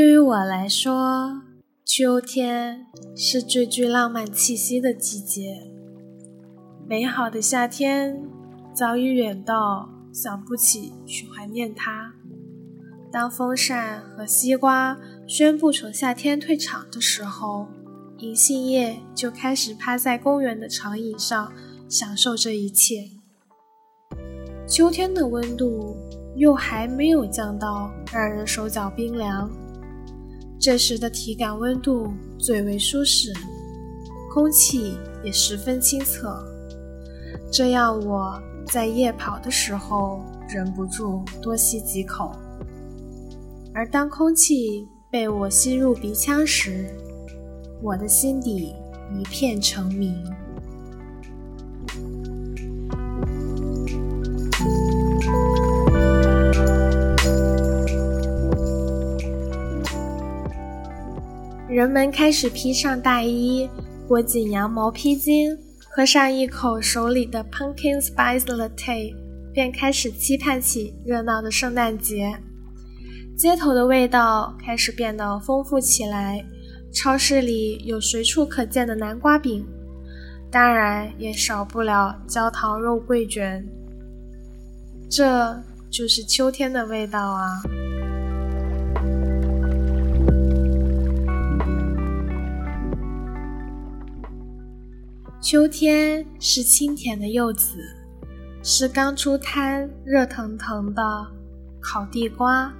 [0.00, 1.42] 对于我来说，
[1.84, 5.70] 秋天是最具浪漫气息的季节。
[6.88, 8.24] 美好的夏天
[8.72, 12.14] 早已远到想不起去怀念它。
[13.12, 17.68] 当风扇和西瓜宣布从夏天退场的时候，
[18.20, 21.52] 银杏叶就开始趴在公园的长椅上
[21.90, 23.10] 享受这一切。
[24.66, 25.94] 秋天的温度
[26.36, 29.50] 又还没有降到让人手脚冰凉。
[30.60, 33.32] 这时的体感温度最为舒适，
[34.30, 36.38] 空气也十分清澈，
[37.50, 42.30] 这让我在夜跑的时候忍不住多吸几口。
[43.72, 46.94] 而当空气被我吸入鼻腔时，
[47.82, 48.74] 我的心底
[49.18, 50.22] 一片澄明。
[61.70, 63.70] 人们开始披上大衣，
[64.08, 65.56] 裹紧羊毛披巾，
[65.88, 69.14] 喝上一口手里的 pumpkin spice latte，
[69.52, 72.36] 便开始期盼起热闹的圣诞节。
[73.36, 76.44] 街头的味道开始变得丰富起来，
[76.92, 79.64] 超市里有随处可见的南瓜饼，
[80.50, 83.64] 当然也少不了焦糖肉桂卷。
[85.08, 85.56] 这
[85.88, 87.62] 就是秋天的味道啊！
[95.40, 97.78] 秋天是清甜的柚子，
[98.62, 101.02] 是刚出摊热腾腾的
[101.80, 102.70] 烤地瓜，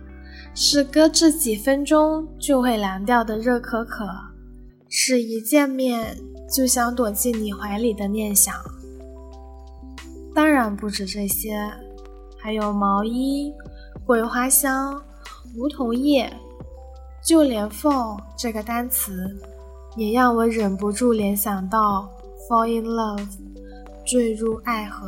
[0.55, 4.06] 是搁置几分钟就会凉掉的热可可，
[4.91, 6.19] 是一见面
[6.55, 8.55] 就想躲进你怀里的念想。
[10.34, 11.58] 当然不止这些，
[12.38, 13.50] 还有毛衣、
[14.05, 15.03] 桂花香、
[15.56, 16.31] 梧桐叶，
[17.25, 19.34] 就连凤这个单词，
[19.97, 22.06] 也让我忍不住联想到。
[22.50, 23.28] Fall in love，
[24.05, 25.06] 坠入爱河。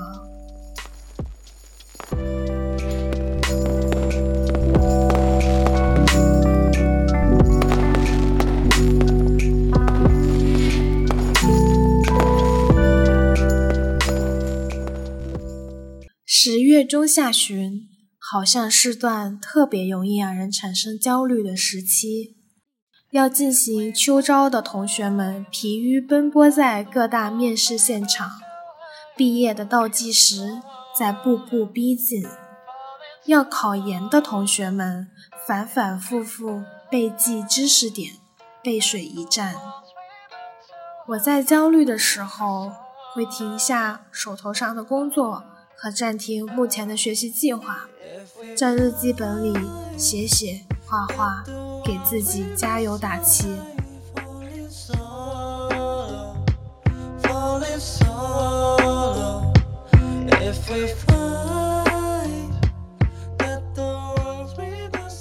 [16.25, 17.89] 十月中下旬，
[18.21, 22.42] 好像是段特别容易让人产生焦虑的时期。
[23.13, 28.41] 要进行秋招的同学们疲于奔波在各大面试现场，
[29.15, 30.63] 毕业的倒计时
[30.99, 32.27] 在步步逼近。
[33.27, 35.09] 要考研的同学们
[35.47, 38.15] 反反复复背记知识点，
[38.63, 39.57] 背水一战。
[41.09, 42.73] 我在焦虑的时候，
[43.13, 45.45] 会停下手头上的工作
[45.77, 47.87] 和暂停目前的学习计划，
[48.57, 49.55] 在日记本里
[49.99, 51.43] 写写画画。
[51.83, 53.57] 给自己加油打气。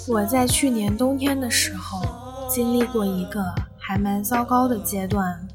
[0.10, 2.02] 我在去年冬天的时候
[2.50, 3.42] 经历过一个
[3.80, 5.48] 还蛮糟糕的阶段，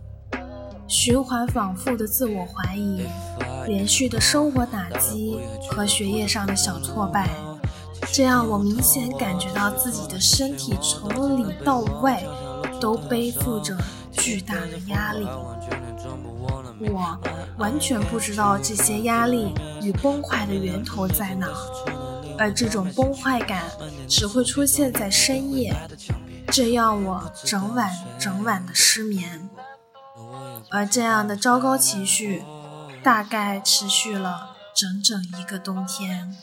[0.89, 3.07] 循环往复的自我怀疑，
[3.67, 5.39] 连续的生活打击
[5.71, 7.29] 和学业上的小挫败。
[8.17, 12.25] 这样，我明显感觉到自己的身体从里到外
[12.81, 13.77] 都背负着
[14.11, 15.27] 巨大的压力。
[16.81, 17.21] 我
[17.59, 21.47] 完全不知道这些压力与崩坏的源头在哪，
[22.39, 23.65] 而这种崩坏感
[24.09, 25.77] 只会出现在深夜，
[26.47, 29.51] 这让我整晚整晚的失眠。
[30.71, 32.43] 而这样的糟糕情绪
[33.03, 36.35] 大概持续了整整一个冬天。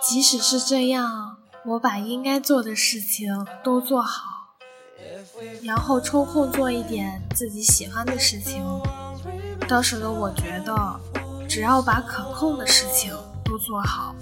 [0.00, 4.54] 即使是这样，我把应该做的事情都做好，
[5.62, 8.64] 然后抽空做一点自己喜欢的事情。
[9.68, 11.00] 当时的我觉得，
[11.48, 13.14] 只要把可控的事情
[13.44, 14.14] 都做好，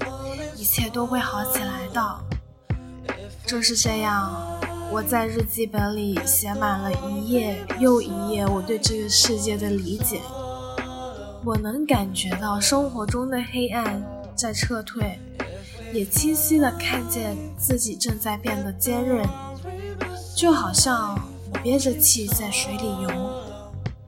[0.56, 2.20] 一切都会好起来的。
[3.46, 4.58] 正是这样，
[4.94, 10.20] 我在日记本里写满了一页又一页我对这个世界的理解。
[11.44, 14.00] 我能感觉到生活中的黑暗
[14.36, 15.18] 在撤退。
[15.92, 19.28] 也清晰的看见自己正在变得坚韧，
[20.36, 21.18] 就好像
[21.52, 23.10] 我憋着气在水里游，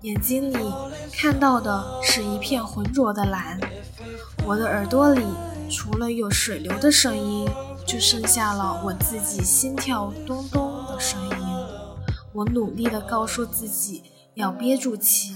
[0.03, 0.73] 眼睛里
[1.13, 3.59] 看到的是一片浑浊的蓝，
[4.45, 5.25] 我的耳朵里
[5.69, 7.49] 除了有水流的声音，
[7.85, 10.66] 就剩下了我自己心跳咚咚
[10.99, 11.37] 声音。
[12.33, 14.03] 我努力地告诉自己
[14.35, 15.35] 要憋住气。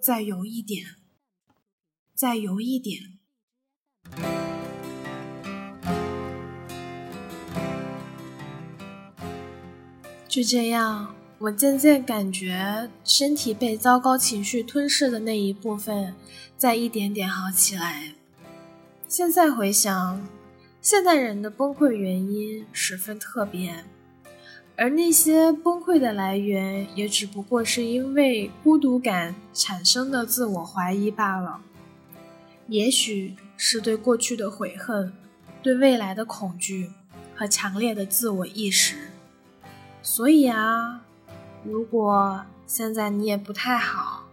[0.00, 0.84] 再游一点，
[2.14, 3.18] 再游一点。
[10.28, 16.14] 就这样，我渐渐感觉身体被糟糕情绪吞噬的那一部分
[16.56, 18.14] 在一点点好起来。
[19.08, 20.24] 现在回想，
[20.80, 23.84] 现代人的崩溃原因十分特别，
[24.78, 31.60] 而那些崩溃的来源也只不过是因为孤独感产生的自我怀疑罢了。
[32.68, 35.12] 也许是对过去的悔恨，
[35.62, 36.90] 对未来的恐惧
[37.34, 38.96] 和强烈的自我意识。
[40.02, 41.00] 所以啊，
[41.64, 44.24] 如果现在你也不太好，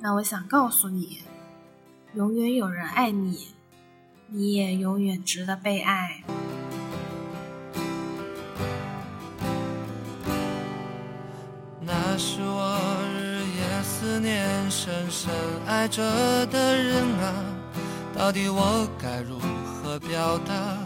[0.00, 1.20] 那我想告诉你，
[2.14, 3.48] 永远有人爱你，
[4.28, 6.24] 你也永远值得被爱。
[12.18, 12.78] 是我
[13.14, 15.30] 日夜思念、深深
[15.66, 16.02] 爱着
[16.46, 17.32] 的人啊，
[18.16, 20.78] 到底我该如何表达？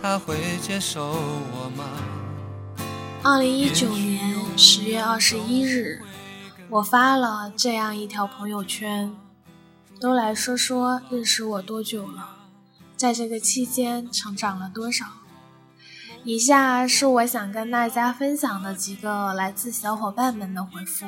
[0.00, 1.84] 他会接受我吗？
[3.22, 4.20] 二零一九年
[4.56, 6.00] 十月二十一日，
[6.68, 9.12] 我发了这样一条朋友圈
[9.98, 12.36] ：“都来说说认识我多久了，
[12.96, 15.04] 在这个期间成长了多少。”
[16.24, 21.04] 以下是我想跟大家分享的几个来自小伙伴们的回复。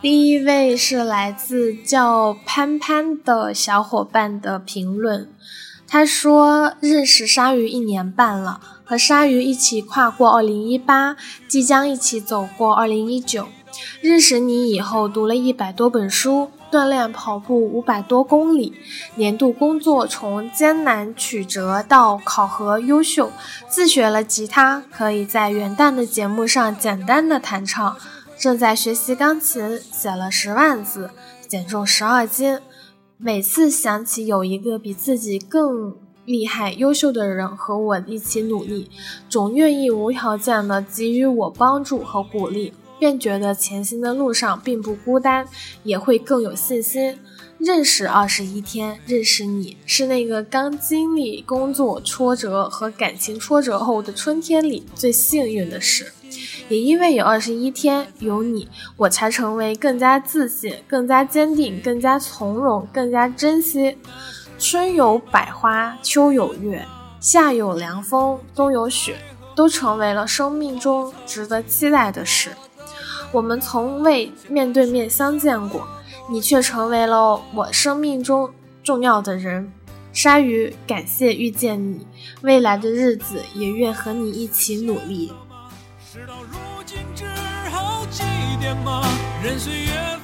[0.00, 5.32] 第一位是来自叫潘潘的小伙伴的评论。
[5.86, 11.16] 他说：“认识鲨鱼一年半了，和鲨鱼一起跨过2018，
[11.46, 13.46] 即将一起走过2019。
[14.00, 18.72] 认识你以后，读了一百多本书，锻炼跑步五百多公里，
[19.16, 23.30] 年度工作从艰难曲折到考核优秀，
[23.68, 27.94] 自学了吉他，可以在元旦的节目上简单的弹唱。
[28.38, 31.10] 正在学习钢琴，写了十万字，
[31.46, 32.58] 减重十二斤。”
[33.18, 38.90] 每次想起有一个比自己更厉害、优秀的人和我一起努力，
[39.28, 42.72] 总愿意无条件的给予我帮助和鼓励，
[43.02, 45.44] 便觉得前行的路上并不孤单，
[45.82, 47.18] 也会更有信心。
[47.58, 56.12] 认识二十一天，认识你是那个刚经历工作挫折和感情挫折后的春天里最幸运的事。
[56.68, 63.98] 也因为有二十一天有你，我才成为更加自信、更加坚定、更加从容、更加珍惜。
[64.60, 66.86] 春有百花，秋有月，
[67.18, 69.16] 夏有凉风，冬有雪，
[69.56, 72.50] 都成为了生命中值得期待的事。
[73.32, 75.88] 我们从未面对面相见过，
[76.30, 78.50] 你却成为了我生命中
[78.84, 79.72] 重要的人。
[80.12, 82.06] 鲨鱼，感谢遇见你，
[82.42, 85.32] 未来的日子也愿和你一起努力。
[86.12, 87.24] 事到如今只
[87.70, 88.22] 好祭
[88.60, 89.02] 奠吗？
[89.42, 90.18] 任岁月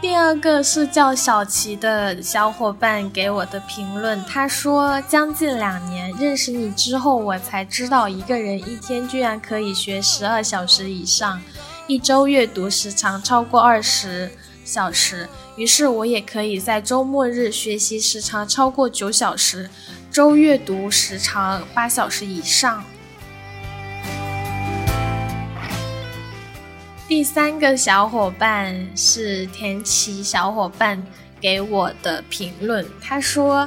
[0.00, 11.42] 第二个是叫小齐的小伙伴给我的评论，他说：将近两年认识你之后，我才知道一个人一天居然可以学十二小时以上，
[11.88, 14.30] 一周阅读时长超过二十
[14.64, 19.68] 小时，于是我也可以在周末日学习时长超过九小时，
[20.12, 22.84] 周阅读时长八小时以上。
[27.08, 31.02] 第三个小伙伴是田奇小伙伴
[31.40, 33.66] 给我的评论，他说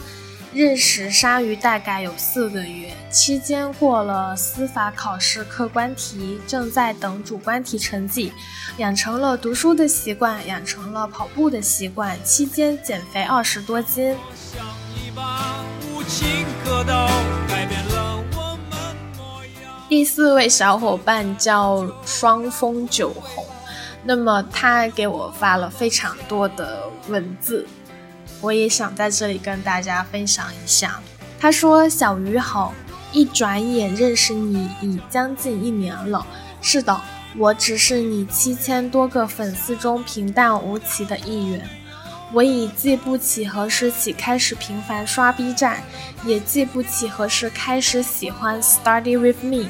[0.53, 8.31] 认识鲨鱼大概有四个月，期间过了司法考试客观题，正在等主观题成绩，
[8.77, 14.12] 养成了读书的习惯，养成了跑步的习惯，期间减肥二十多斤。
[14.12, 16.83] 我想你吧无情可
[17.48, 17.90] 改变了
[19.91, 23.45] 第四位小伙伴叫双峰酒红，
[24.05, 27.67] 那么他给我发了非常多的文字，
[28.39, 31.01] 我也想在这里跟大家分享一下。
[31.38, 32.74] 他说：“小鱼好，
[33.12, 36.25] 一转眼认识你已将近一年了。
[36.62, 37.01] 是的，
[37.38, 41.69] 我只是你七千多个粉丝中平淡无奇的一员。
[42.31, 45.83] 我已记不起何时起开始频繁刷 B 站，
[46.24, 49.69] 也记不起何时开始喜欢 Study with me。”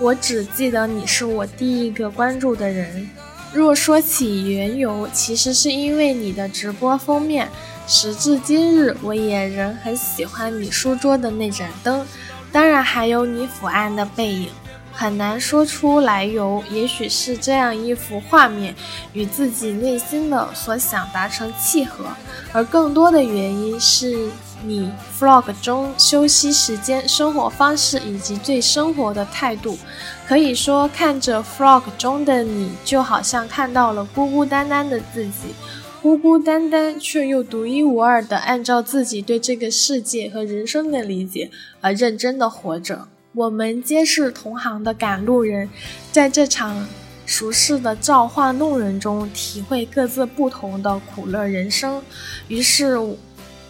[0.00, 3.08] 我只记得你是我第一个关注的人。
[3.52, 7.48] 若说起缘由，其实是因为你的直播封面。
[7.86, 12.06] 时至今日，我也仍很喜欢你书桌的那盏灯，
[12.50, 14.48] 当然还有你伏案的背影。
[14.92, 16.62] 很难说出来由。
[16.70, 18.74] 也许是这样一幅画面
[19.12, 22.06] 与自己内心的所想达成契合，
[22.52, 24.30] 而更多的原因是
[24.64, 29.78] 你 vlog 中休息时间、生活方式以及对生活的态度。
[30.26, 35.54] 可以说，看着 vlog 中的你，就好像看到了孤孤单单的自己。
[36.02, 41.50] 孤孤单单却又独一无二的按照自己对这个世界和人生的理解
[41.82, 43.08] 而认真的活着。
[43.34, 45.68] 我们皆是同行的赶路人，
[46.10, 46.88] 在这场
[47.26, 52.02] 俗世的造化弄人中，体会各自不同的苦乐人生。
[52.48, 52.96] 于是，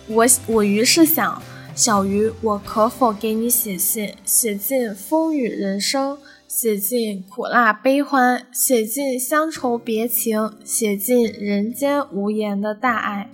[0.08, 1.42] 我我于是想，
[1.74, 6.18] 小鱼，我可否给你写信，写尽风雨人生？
[6.48, 13.30] 写尽苦辣悲欢，写尽乡愁别情，写尽人间无言的大爱，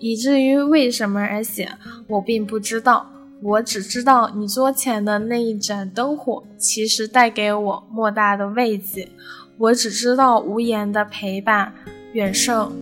[0.00, 1.70] 以至于为什么而写，
[2.08, 3.12] 我并不知道。
[3.40, 9.08] 我只知道你桌前的那一盏灯火，其实带给我莫大的慰藉。
[9.56, 11.72] 我只知道无言的陪伴，
[12.12, 12.72] 远胜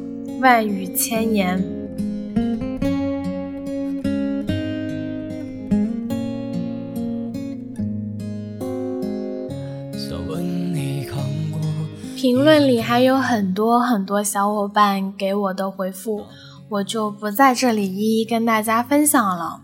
[0.40, 1.85] 万语千言。
[12.26, 16.24] 评论里还有很多很多小伙伴给我的回复，
[16.68, 19.60] 我就不在这里一一跟大家分享了。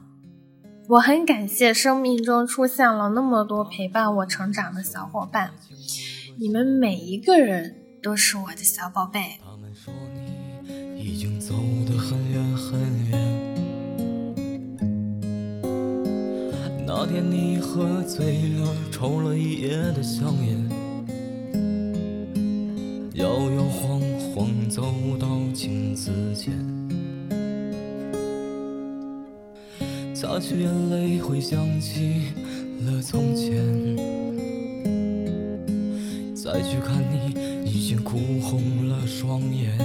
[0.90, 5.50] 我很感谢生命中出现了那么多陪伴我成长的小伙伴，
[6.38, 9.40] 你们每一个人都是我的小宝贝。
[9.44, 9.92] 他们说
[10.94, 11.54] 你已经走
[11.84, 12.78] 得很远很
[13.10, 13.18] 远。
[16.86, 20.81] 那天你喝醉了，抽了一夜的香烟。
[26.04, 26.52] 镜子前，
[30.12, 32.22] 擦去眼泪，回想起
[32.84, 33.54] 了从前。
[36.34, 39.78] 再去看你，已经哭红了双眼。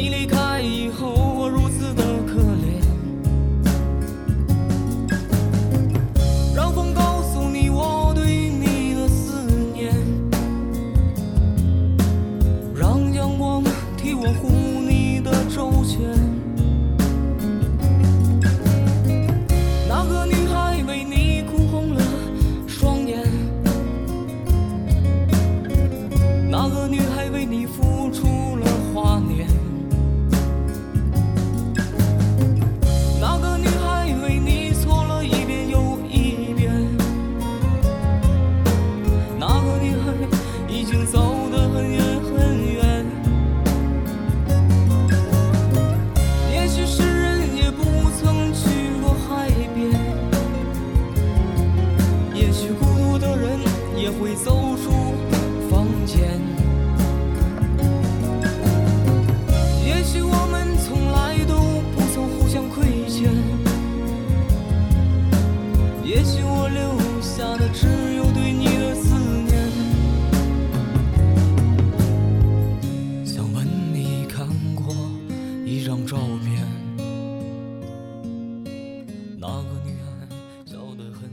[0.00, 0.49] 你离开。
[54.12, 54.90] 会走出
[55.70, 56.40] 房间
[59.84, 61.54] 也许我们从来都
[61.94, 63.32] 不曾互相亏欠
[66.04, 67.86] 也许我留下的只
[68.16, 69.70] 有对你的思念。
[73.24, 73.64] 想问
[73.94, 74.92] 你看过
[75.64, 76.66] 一张照片
[79.38, 80.26] 那个女孩
[80.66, 81.30] 笑得很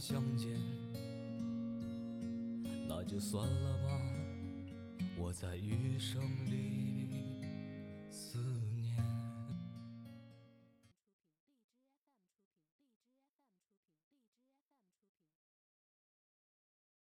[0.00, 0.48] 相见，
[2.88, 4.00] 那就算了吧，
[5.18, 6.99] 我在余生里。